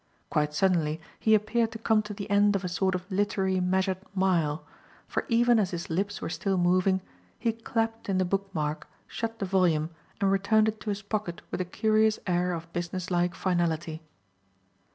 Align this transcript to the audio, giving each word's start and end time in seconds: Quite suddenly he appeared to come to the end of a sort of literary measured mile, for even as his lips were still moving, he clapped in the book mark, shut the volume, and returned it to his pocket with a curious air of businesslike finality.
Quite 0.31 0.55
suddenly 0.55 0.99
he 1.19 1.35
appeared 1.35 1.71
to 1.73 1.77
come 1.77 2.01
to 2.01 2.13
the 2.15 2.27
end 2.27 2.55
of 2.55 2.63
a 2.63 2.67
sort 2.67 2.95
of 2.95 3.05
literary 3.11 3.59
measured 3.59 3.99
mile, 4.15 4.65
for 5.07 5.25
even 5.27 5.59
as 5.59 5.69
his 5.69 5.91
lips 5.91 6.23
were 6.23 6.27
still 6.31 6.57
moving, 6.57 7.01
he 7.37 7.51
clapped 7.51 8.09
in 8.09 8.17
the 8.17 8.25
book 8.25 8.49
mark, 8.51 8.87
shut 9.05 9.37
the 9.37 9.45
volume, 9.45 9.91
and 10.19 10.31
returned 10.31 10.67
it 10.67 10.79
to 10.79 10.89
his 10.89 11.03
pocket 11.03 11.43
with 11.51 11.61
a 11.61 11.65
curious 11.65 12.17
air 12.25 12.51
of 12.51 12.73
businesslike 12.73 13.35
finality. 13.35 14.01